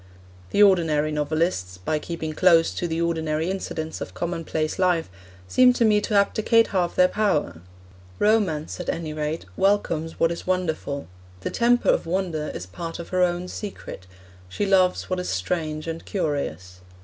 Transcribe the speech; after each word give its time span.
The 0.49 0.63
ordinary 0.63 1.11
novelists, 1.11 1.77
by 1.77 1.99
keeping 1.99 2.33
close 2.33 2.71
to 2.73 2.87
the 2.87 2.99
ordinary 2.99 3.51
incidents 3.51 4.01
of 4.01 4.15
commonplace 4.15 4.79
life, 4.79 5.11
seem 5.47 5.73
to 5.73 5.85
me 5.85 6.01
to 6.01 6.15
abdicate 6.15 6.69
half 6.69 6.95
their 6.95 7.07
power. 7.07 7.61
Romance, 8.17 8.79
at 8.79 8.89
any 8.89 9.13
rate, 9.13 9.45
welcomes 9.55 10.19
what 10.19 10.31
is 10.31 10.47
wonderful; 10.47 11.07
the 11.41 11.51
temper 11.51 11.89
of 11.89 12.07
wonder 12.07 12.49
is 12.55 12.65
part 12.65 12.97
of 12.97 13.09
her 13.09 13.21
own 13.21 13.47
secret; 13.47 14.07
she 14.49 14.65
loves 14.65 15.07
what 15.07 15.19
is 15.19 15.29
strange 15.29 15.85
and 15.85 16.03
curious. 16.03 16.81